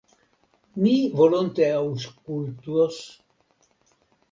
[0.85, 2.99] Mi volonte aŭskultos?